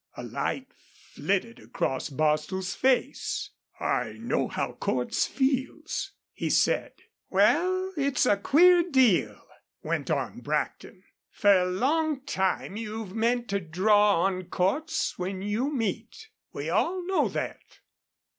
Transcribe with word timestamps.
A 0.17 0.23
light 0.23 0.65
flitted 1.11 1.59
across 1.59 2.09
Bostil's 2.09 2.73
face. 2.73 3.51
"I 3.79 4.13
know 4.13 4.47
how 4.47 4.71
Cordts 4.73 5.27
feels," 5.27 6.13
he 6.33 6.49
said. 6.49 6.93
"Wal, 7.29 7.93
it's 7.95 8.25
a 8.25 8.35
queer 8.37 8.81
deal," 8.81 9.45
went 9.83 10.09
on 10.09 10.39
Brackton. 10.39 11.03
"Fer 11.29 11.61
a 11.61 11.69
long 11.71 12.21
time 12.25 12.77
you've 12.77 13.13
meant 13.13 13.47
to 13.49 13.59
draw 13.59 14.23
on 14.23 14.45
Cordts 14.45 15.19
when 15.19 15.43
you 15.43 15.71
meet. 15.71 16.29
We 16.51 16.67
all 16.67 17.05
know 17.05 17.29
thet." 17.29 17.61